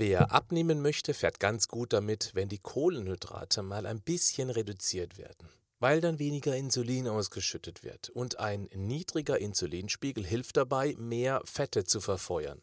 Wer 0.00 0.30
abnehmen 0.30 0.80
möchte, 0.80 1.12
fährt 1.12 1.40
ganz 1.40 1.66
gut 1.66 1.92
damit, 1.92 2.30
wenn 2.34 2.48
die 2.48 2.60
Kohlenhydrate 2.60 3.64
mal 3.64 3.84
ein 3.84 4.00
bisschen 4.00 4.48
reduziert 4.48 5.18
werden, 5.18 5.48
weil 5.80 6.00
dann 6.00 6.20
weniger 6.20 6.54
Insulin 6.54 7.08
ausgeschüttet 7.08 7.82
wird 7.82 8.08
und 8.10 8.38
ein 8.38 8.68
niedriger 8.76 9.40
Insulinspiegel 9.40 10.24
hilft 10.24 10.56
dabei, 10.56 10.94
mehr 10.98 11.42
Fette 11.44 11.82
zu 11.82 12.00
verfeuern. 12.00 12.62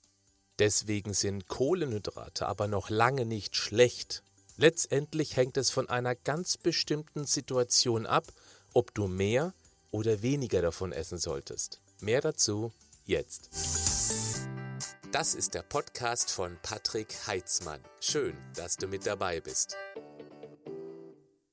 Deswegen 0.60 1.14
sind 1.14 1.50
Kohlenhydrate 1.50 2.48
aber 2.48 2.70
noch 2.70 2.90
lange 2.90 3.26
nicht 3.26 3.58
schlecht. 3.58 4.24
Letztendlich 4.56 5.36
hängt 5.36 5.58
es 5.58 5.72
von 5.72 5.90
einer 5.90 6.16
ganz 6.16 6.56
bestimmten 6.56 7.26
Situation 7.26 8.06
ab, 8.06 8.32
ob 8.74 8.94
du 8.94 9.10
mehr 9.10 9.54
oder 9.92 10.22
weniger 10.22 10.62
davon 10.62 10.94
essen 10.94 11.18
solltest. 11.18 11.82
Mehr 12.00 12.22
dazu 12.22 12.72
jetzt. 13.04 13.50
Das 15.16 15.34
ist 15.34 15.54
der 15.54 15.62
Podcast 15.62 16.30
von 16.30 16.58
Patrick 16.62 17.08
Heitzmann. 17.26 17.80
Schön, 18.02 18.36
dass 18.54 18.76
du 18.76 18.86
mit 18.88 19.06
dabei 19.06 19.40
bist. 19.40 19.78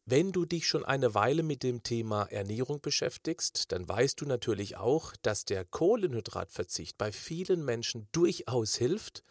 Wenn 0.04 0.32
du 0.32 0.44
dich 0.46 0.66
schon 0.66 0.84
eine 0.84 1.14
Weile 1.14 1.44
mit 1.44 1.62
dem 1.62 1.84
Thema 1.84 2.24
Ernährung 2.24 2.80
beschäftigst, 2.80 3.70
dann 3.70 3.88
weißt 3.88 4.20
du 4.20 4.26
natürlich 4.26 4.78
auch, 4.78 5.14
dass 5.22 5.44
der 5.44 5.64
Kohlenhydratverzicht 5.64 6.98
bei 6.98 7.12
vielen 7.12 7.64
Menschen 7.64 8.08
durchaus 8.10 8.74
hilft, 8.74 9.22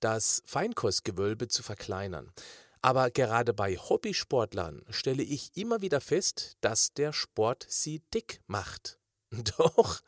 das 0.00 0.42
Feinkostgewölbe 0.46 1.48
zu 1.48 1.62
verkleinern. 1.62 2.32
Aber 2.80 3.10
gerade 3.10 3.52
bei 3.52 3.76
Hobbysportlern 3.76 4.86
stelle 4.88 5.22
ich 5.22 5.54
immer 5.54 5.82
wieder 5.82 6.00
fest, 6.00 6.56
dass 6.62 6.94
der 6.94 7.12
Sport 7.12 7.66
sie 7.68 8.00
dick 8.14 8.40
macht. 8.46 8.98
Doch 9.58 10.00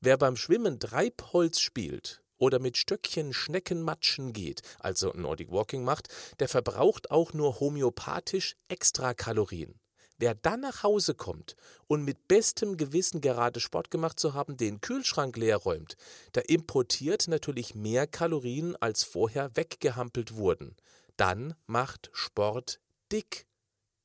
wer 0.00 0.18
beim 0.18 0.34
Schwimmen 0.34 0.80
Treibholz 0.80 1.60
spielt 1.60 2.21
oder 2.42 2.58
mit 2.58 2.76
Stöckchen 2.76 3.32
Schneckenmatschen 3.32 4.32
geht, 4.32 4.62
also 4.80 5.12
Nordic 5.14 5.52
Walking 5.52 5.84
macht, 5.84 6.08
der 6.40 6.48
verbraucht 6.48 7.12
auch 7.12 7.32
nur 7.32 7.60
homöopathisch 7.60 8.56
Extrakalorien. 8.66 9.78
Wer 10.18 10.34
dann 10.34 10.60
nach 10.60 10.82
Hause 10.82 11.14
kommt 11.14 11.54
und 11.86 12.02
mit 12.04 12.26
bestem 12.26 12.76
Gewissen 12.76 13.20
gerade 13.20 13.60
Sport 13.60 13.92
gemacht 13.92 14.18
zu 14.18 14.34
haben, 14.34 14.56
den 14.56 14.80
Kühlschrank 14.80 15.36
leer 15.36 15.58
räumt, 15.58 15.96
der 16.34 16.48
importiert 16.48 17.28
natürlich 17.28 17.76
mehr 17.76 18.08
Kalorien, 18.08 18.74
als 18.74 19.04
vorher 19.04 19.54
weggehampelt 19.54 20.34
wurden. 20.34 20.74
Dann 21.16 21.54
macht 21.66 22.10
Sport 22.12 22.80
dick. 23.12 23.46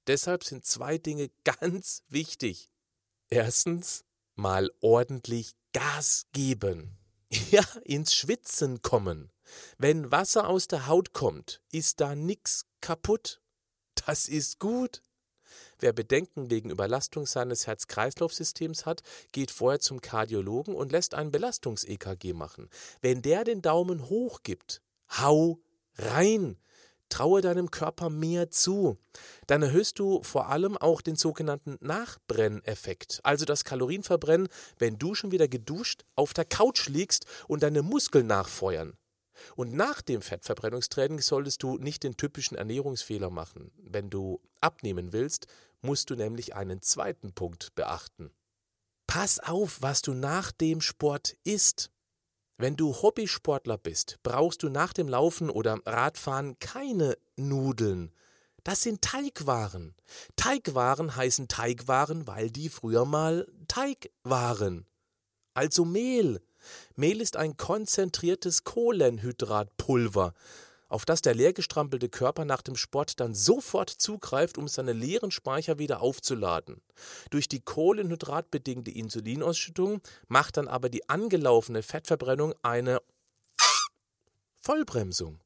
Deshalb 0.05 0.43
sind 0.43 0.63
zwei 0.63 0.99
Dinge 0.99 1.31
ganz 1.43 2.03
wichtig. 2.07 2.69
Erstens, 3.29 4.05
mal 4.35 4.69
ordentlich 4.79 5.55
Gas 5.73 6.27
geben. 6.33 6.96
Ja, 7.51 7.63
ins 7.83 8.15
Schwitzen 8.15 8.81
kommen. 8.81 9.31
Wenn 9.77 10.11
Wasser 10.11 10.47
aus 10.47 10.67
der 10.67 10.87
Haut 10.87 11.13
kommt, 11.13 11.61
ist 11.71 11.99
da 11.99 12.15
nix 12.15 12.65
kaputt. 12.81 13.41
Das 14.05 14.27
ist 14.27 14.59
gut. 14.59 15.03
Wer 15.79 15.93
Bedenken 15.93 16.49
wegen 16.49 16.69
Überlastung 16.71 17.25
seines 17.25 17.67
Herz-Kreislauf-Systems 17.67 18.85
hat, 18.85 19.03
geht 19.31 19.51
vorher 19.51 19.79
zum 19.79 20.01
Kardiologen 20.01 20.75
und 20.75 20.91
lässt 20.91 21.13
ein 21.13 21.31
Belastungs-EKG 21.31 22.33
machen. 22.33 22.69
Wenn 23.01 23.21
der 23.21 23.43
den 23.43 23.61
Daumen 23.61 24.09
hoch 24.09 24.41
gibt, 24.43 24.81
hau 25.09 25.59
rein. 25.95 26.57
Traue 27.09 27.41
deinem 27.41 27.71
Körper 27.71 28.09
mehr 28.09 28.51
zu. 28.51 28.97
Dann 29.47 29.63
erhöhst 29.63 29.99
du 29.99 30.21
vor 30.23 30.49
allem 30.49 30.77
auch 30.77 31.01
den 31.01 31.15
sogenannten 31.15 31.77
Nachbrenneffekt, 31.79 33.19
also 33.23 33.45
das 33.45 33.63
Kalorienverbrennen, 33.63 34.49
wenn 34.77 34.97
du 34.97 35.15
schon 35.15 35.31
wieder 35.31 35.47
geduscht 35.47 36.03
auf 36.15 36.33
der 36.33 36.45
Couch 36.45 36.87
liegst 36.87 37.25
und 37.47 37.63
deine 37.63 37.81
Muskeln 37.81 38.27
nachfeuern. 38.27 38.97
Und 39.55 39.73
nach 39.73 40.01
dem 40.01 40.21
Fettverbrennungstraining 40.21 41.21
solltest 41.21 41.63
du 41.63 41.77
nicht 41.77 42.03
den 42.03 42.17
typischen 42.17 42.57
Ernährungsfehler 42.57 43.29
machen. 43.29 43.71
Wenn 43.77 44.09
du 44.09 44.41
abnehmen 44.61 45.13
willst, 45.13 45.47
musst 45.81 46.09
du 46.09 46.15
nämlich 46.15 46.55
einen 46.55 46.81
zweiten 46.81 47.33
Punkt 47.33 47.75
beachten. 47.75 48.31
Pass 49.05 49.39
auf, 49.39 49.81
was 49.81 50.01
du 50.01 50.13
nach 50.13 50.51
dem 50.51 50.81
Sport 50.81 51.35
isst. 51.43 51.91
Wenn 52.59 52.75
du 52.75 52.91
Hobbysportler 52.91 53.77
bist, 53.77 54.17
brauchst 54.23 54.63
du 54.63 54.69
nach 54.69 54.91
dem 54.91 55.07
Laufen 55.07 55.51
oder 55.51 55.79
Radfahren 55.85 56.57
keine 56.57 57.15
Nudeln. 57.35 58.11
Das 58.63 58.81
sind 58.81 59.03
Teigwaren. 59.03 59.95
Teigwaren 60.35 61.15
heißen 61.15 61.47
Teigwaren, 61.47 62.25
weil 62.25 62.49
die 62.49 62.69
früher 62.69 63.05
mal 63.05 63.47
Teig 63.67 64.09
waren. 64.23 64.87
Also 65.53 65.85
Mehl. 65.85 66.41
Mehl 66.95 67.21
ist 67.21 67.37
ein 67.37 67.57
konzentriertes 67.57 68.63
Kohlenhydratpulver 68.63 70.33
auf 70.89 71.05
das 71.05 71.21
der 71.21 71.35
leergestrampelte 71.35 72.09
Körper 72.09 72.45
nach 72.45 72.61
dem 72.61 72.75
Sport 72.75 73.19
dann 73.19 73.33
sofort 73.33 73.89
zugreift, 73.89 74.57
um 74.57 74.67
seine 74.67 74.93
leeren 74.93 75.31
Speicher 75.31 75.79
wieder 75.79 76.01
aufzuladen. 76.01 76.81
Durch 77.29 77.47
die 77.47 77.61
kohlenhydratbedingte 77.61 78.91
Insulinausschüttung 78.91 80.01
macht 80.27 80.57
dann 80.57 80.67
aber 80.67 80.89
die 80.89 81.09
angelaufene 81.09 81.83
Fettverbrennung 81.83 82.53
eine 82.61 83.01
Vollbremsung. 84.61 85.39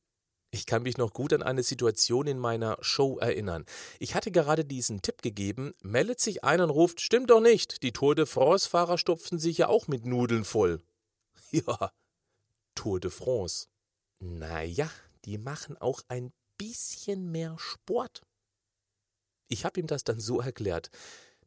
Ich 0.54 0.66
kann 0.66 0.84
mich 0.84 0.98
noch 0.98 1.14
gut 1.14 1.32
an 1.32 1.44
eine 1.44 1.64
Situation 1.64 2.28
in 2.28 2.38
meiner 2.38 2.78
Show 2.82 3.18
erinnern. 3.20 3.66
Ich 4.00 4.16
hatte 4.16 4.32
gerade 4.32 4.66
diesen 4.66 5.02
Tipp 5.02 5.22
gegeben, 5.22 5.74
meldet 5.82 6.20
sich 6.20 6.44
einer 6.44 6.66
und 6.66 6.72
ruft, 6.72 7.00
stimmt 7.00 7.30
doch 7.30 7.40
nicht, 7.40 7.84
die 7.84 7.94
Tour 7.94 8.16
de 8.16 8.26
France-Fahrer 8.26 8.98
stopfen 8.98 9.40
sich 9.40 9.60
ja 9.60 9.70
auch 9.70 9.88
mit 9.88 10.06
Nudeln 10.06 10.44
voll. 10.44 10.82
Ja, 11.54 11.92
Tour 12.76 13.02
de 13.02 13.12
France. 13.12 13.68
Naja, 14.20 14.90
die 15.26 15.38
machen 15.38 15.78
auch 15.78 16.02
ein 16.08 16.32
bisschen 16.58 17.32
mehr 17.32 17.56
Sport. 17.58 18.22
Ich 19.48 19.66
habe 19.66 19.80
ihm 19.80 19.88
das 19.88 20.04
dann 20.04 20.20
so 20.20 20.40
erklärt. 20.40 20.90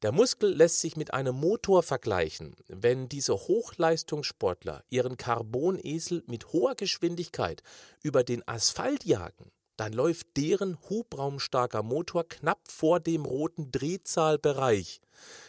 Der 0.03 0.13
Muskel 0.13 0.55
lässt 0.55 0.81
sich 0.81 0.97
mit 0.97 1.15
einem 1.15 1.35
Motor 1.35 1.83
vergleichen. 1.83 2.57
Wenn 2.69 3.09
diese 3.09 3.33
Hochleistungssportler 3.35 4.85
ihren 4.91 5.17
Carbonesel 5.17 6.23
mit 6.27 6.53
hoher 6.53 6.75
Geschwindigkeit 6.75 7.63
über 8.03 8.23
den 8.23 8.47
Asphalt 8.47 9.05
jagen, 9.05 9.51
dann 9.77 9.93
läuft 9.93 10.37
deren 10.37 10.79
hubraumstarker 10.91 11.83
Motor 11.83 12.29
knapp 12.29 12.69
vor 12.69 13.01
dem 13.01 13.25
roten 13.25 13.73
Drehzahlbereich. 13.73 15.01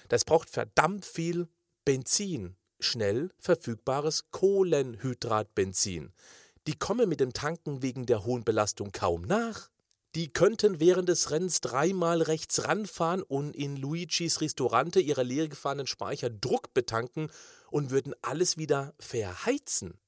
Das 0.07 0.23
braucht 0.23 0.49
verdammt 0.49 1.05
viel 1.05 1.47
Benzin, 1.83 2.55
schnell 2.79 3.31
verfügbares 3.37 4.31
Kohlenhydratbenzin. 4.31 6.13
Die 6.67 6.75
kommen 6.75 7.07
mit 7.07 7.19
dem 7.19 7.33
Tanken 7.33 7.81
wegen 7.81 8.05
der 8.05 8.25
hohen 8.25 8.43
Belastung 8.43 8.91
kaum 8.91 9.21
nach. 9.21 9.69
Die 10.15 10.31
könnten 10.31 10.79
während 10.79 11.09
des 11.09 11.29
Rennens 11.29 11.59
dreimal 11.61 12.21
rechts 12.21 12.63
ranfahren 12.63 13.21
und 13.21 13.55
in 13.55 13.75
Luigis 13.75 14.41
Restaurante 14.41 14.99
ihre 14.99 15.23
leer 15.23 15.47
gefahrenen 15.47 15.87
Speicher 15.87 16.29
Druck 16.29 16.73
betanken 16.73 17.29
und 17.69 17.91
würden 17.91 18.15
alles 18.21 18.57
wieder 18.57 18.93
verheizen. 18.97 19.99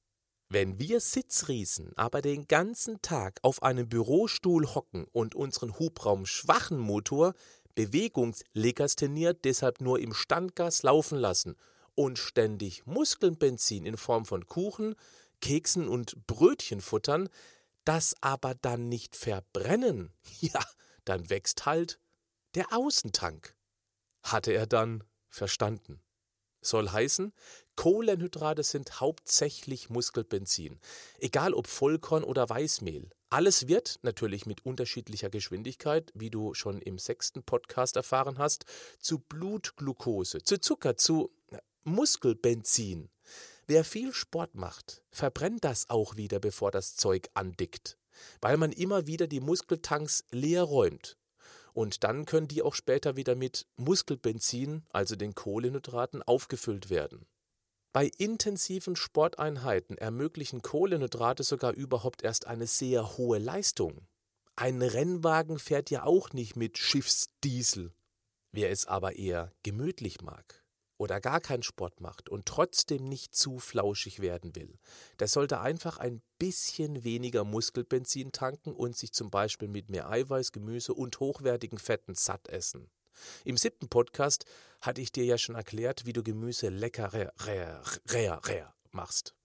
Wenn 0.49 0.79
wir 0.79 1.01
Sitzriesen 1.01 1.91
aber 1.97 2.21
den 2.21 2.47
ganzen 2.47 3.01
Tag 3.01 3.39
auf 3.41 3.61
einem 3.63 3.89
Bürostuhl 3.89 4.73
hocken 4.73 5.05
und 5.11 5.35
unseren 5.35 5.77
Hubraum 5.77 6.25
schwachen 6.25 6.79
Motor 6.79 7.33
bewegungslegasteniert 7.75 9.43
deshalb 9.43 9.81
nur 9.81 9.99
im 9.99 10.13
Standgas 10.13 10.83
laufen 10.83 11.17
lassen 11.17 11.57
und 11.95 12.17
ständig 12.17 12.85
Muskelbenzin 12.85 13.85
in 13.85 13.97
Form 13.97 14.25
von 14.25 14.47
Kuchen, 14.47 14.95
Keksen 15.41 15.87
und 15.87 16.27
Brötchen 16.27 16.81
futtern, 16.81 17.29
das 17.85 18.15
aber 18.21 18.55
dann 18.55 18.89
nicht 18.89 19.15
verbrennen, 19.15 20.13
ja, 20.39 20.63
dann 21.05 21.29
wächst 21.29 21.65
halt 21.65 21.99
der 22.55 22.73
Außentank. 22.73 23.55
Hatte 24.23 24.51
er 24.51 24.67
dann 24.67 25.03
verstanden. 25.29 26.01
Soll 26.61 26.89
heißen, 26.89 27.33
Kohlenhydrate 27.75 28.63
sind 28.63 28.99
hauptsächlich 28.99 29.89
Muskelbenzin, 29.89 30.79
egal 31.19 31.53
ob 31.53 31.67
Vollkorn 31.67 32.23
oder 32.23 32.49
Weißmehl. 32.49 33.09
Alles 33.29 33.67
wird 33.67 33.99
natürlich 34.01 34.45
mit 34.45 34.65
unterschiedlicher 34.65 35.29
Geschwindigkeit, 35.29 36.11
wie 36.15 36.29
du 36.29 36.53
schon 36.53 36.81
im 36.81 36.97
sechsten 36.97 37.43
Podcast 37.43 37.95
erfahren 37.95 38.37
hast, 38.37 38.65
zu 38.99 39.19
Blutglucose, 39.19 40.41
zu 40.43 40.59
Zucker, 40.59 40.97
zu 40.97 41.31
Muskelbenzin. 41.83 43.09
Wer 43.69 43.83
viel 43.83 44.13
Sport 44.13 44.55
macht, 44.55 45.03
verbrennt 45.11 45.65
das 45.65 45.89
auch 45.89 46.15
wieder, 46.15 46.39
bevor 46.39 46.71
das 46.71 46.95
Zeug 46.95 47.27
andickt, 47.33 47.97
weil 48.39 48.55
man 48.55 48.71
immer 48.71 49.07
wieder 49.07 49.27
die 49.27 49.41
Muskeltanks 49.41 50.23
leer 50.31 50.63
räumt. 50.63 51.17
Und 51.73 52.05
dann 52.05 52.25
können 52.25 52.47
die 52.47 52.61
auch 52.61 52.73
später 52.73 53.17
wieder 53.17 53.35
mit 53.35 53.67
Muskelbenzin, 53.75 54.85
also 54.89 55.17
den 55.17 55.35
Kohlenhydraten, 55.35 56.23
aufgefüllt 56.23 56.89
werden. 56.89 57.27
Bei 57.91 58.09
intensiven 58.17 58.95
Sporteinheiten 58.95 59.97
ermöglichen 59.97 60.61
Kohlenhydrate 60.61 61.43
sogar 61.43 61.73
überhaupt 61.73 62.23
erst 62.23 62.47
eine 62.47 62.67
sehr 62.67 63.17
hohe 63.17 63.37
Leistung. 63.37 64.07
Ein 64.55 64.81
Rennwagen 64.81 65.59
fährt 65.59 65.89
ja 65.89 66.03
auch 66.03 66.31
nicht 66.31 66.55
mit 66.55 66.77
Schiffsdiesel. 66.77 67.93
Wer 68.53 68.71
es 68.71 68.85
aber 68.85 69.17
eher 69.17 69.51
gemütlich 69.63 70.21
mag, 70.21 70.63
oder 70.97 71.21
gar 71.21 71.39
keinen 71.41 71.63
Sport 71.63 72.01
macht 72.01 72.29
und 72.29 72.45
trotzdem 72.45 73.05
nicht 73.05 73.35
zu 73.35 73.59
flauschig 73.59 74.19
werden 74.19 74.55
will, 74.55 74.79
der 75.19 75.27
sollte 75.27 75.59
einfach 75.59 75.97
ein 75.97 76.21
bisschen 76.39 77.03
weniger 77.03 77.43
Muskelbenzin 77.43 78.31
tanken 78.31 78.73
und 78.73 78.97
sich 78.97 79.13
zum 79.13 79.29
Beispiel 79.29 79.67
mit 79.67 79.89
mehr 79.89 80.09
Eiweiß, 80.09 80.51
Gemüse 80.51 80.93
und 80.93 81.19
hochwertigen 81.19 81.79
Fetten 81.79 82.15
satt 82.15 82.47
essen. 82.47 82.89
Im 83.45 83.57
siebten 83.57 83.89
Podcast 83.89 84.45
hatte 84.81 85.01
ich 85.01 85.11
dir 85.11 85.25
ja 85.25 85.37
schon 85.37 85.55
erklärt, 85.55 86.05
wie 86.05 86.13
du 86.13 86.23
Gemüse 86.23 86.69
leckerer 86.69 87.33
machst. 88.91 89.35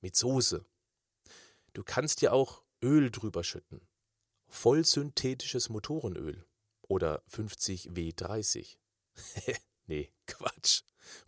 Mit 0.00 0.16
Soße. 0.16 0.64
Du 1.72 1.82
kannst 1.82 2.20
ja 2.22 2.32
auch 2.32 2.62
Öl 2.82 3.10
drüber 3.10 3.42
schütten. 3.42 3.88
Vollsynthetisches 4.48 5.68
Motorenöl 5.68 6.46
oder 6.82 7.22
50W30. 7.30 8.76
nee, 9.86 10.12
Quatsch. 10.26 10.83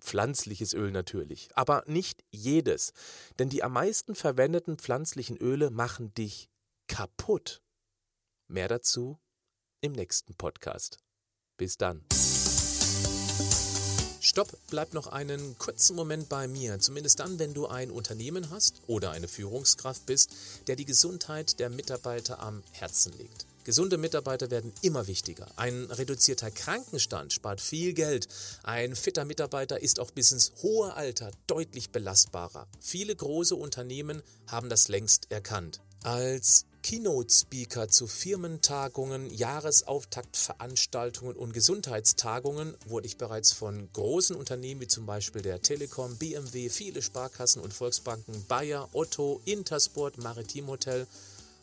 Pflanzliches 0.07 0.73
Öl 0.73 0.93
natürlich, 0.93 1.49
aber 1.57 1.83
nicht 1.87 2.25
jedes, 2.31 2.93
denn 3.41 3.49
die 3.49 3.65
am 3.65 3.73
meisten 3.73 4.15
verwendeten 4.15 4.79
pflanzlichen 4.79 5.37
Öle 5.37 5.71
machen 5.71 6.15
dich 6.15 6.49
kaputt. 6.87 7.61
Mehr 8.47 8.69
dazu 8.69 9.19
im 9.81 9.93
nächsten 9.93 10.35
Podcast. 10.37 10.99
Bis 11.57 11.77
dann. 11.77 12.05
Stopp, 14.21 14.57
bleib 14.71 14.95
noch 14.95 15.09
einen 15.09 15.59
kurzen 15.59 15.97
Moment 15.97 16.29
bei 16.29 16.47
mir, 16.47 16.79
zumindest 16.79 17.19
dann, 17.19 17.41
wenn 17.41 17.53
du 17.53 17.67
ein 17.67 17.91
Unternehmen 17.91 18.51
hast 18.51 18.83
oder 18.87 19.11
eine 19.11 19.27
Führungskraft 19.27 20.07
bist, 20.07 20.31
der 20.69 20.77
die 20.77 20.85
Gesundheit 20.85 21.59
der 21.59 21.69
Mitarbeiter 21.69 22.39
am 22.39 22.63
Herzen 22.71 23.13
legt. 23.19 23.47
Gesunde 23.67 23.99
Mitarbeiter 23.99 24.51
werden 24.53 24.73
immer 24.83 25.09
wichtiger. 25.09 25.49
Ein 25.57 25.91
reduzierter 25.91 26.53
Krankenstand 26.53 27.33
spart 27.33 27.61
viel 27.61 27.95
Geld. 27.95 28.29
Ein 28.63 28.95
fitter 28.95 29.25
Mitarbeiter 29.25 29.83
ist 29.83 29.99
auch 29.99 30.13
bis 30.13 30.31
ins 30.31 30.53
hohe 30.63 30.95
Alter 30.95 31.33
deutlich 31.49 31.91
belastbarer. 31.91 32.69
Viele 32.81 33.17
große 33.17 33.57
Unternehmen 33.57 34.23
haben 34.47 34.69
das 34.69 34.87
längst 34.87 35.33
erkannt. 35.33 35.81
Als 36.05 36.67
Keynote-Speaker 36.85 37.89
zu 37.89 38.07
Firmentagungen, 38.07 39.35
Jahresauftaktveranstaltungen 39.35 41.35
und 41.35 41.53
Gesundheitstagungen 41.53 42.77
wurde 42.87 43.09
ich 43.09 43.19
bereits 43.19 43.51
von 43.51 43.93
großen 43.93 44.37
Unternehmen 44.37 44.83
wie 44.83 44.87
zum 44.87 45.07
Beispiel 45.07 45.43
der 45.43 45.61
Telekom, 45.61 46.17
BMW, 46.19 46.69
viele 46.69 47.03
Sparkassen 47.03 47.61
und 47.61 47.75
Volksbanken, 47.75 48.45
Bayer, 48.47 48.89
Otto, 48.93 49.41
Intersport, 49.45 50.19
Maritim 50.19 50.69
Hotel 50.69 51.09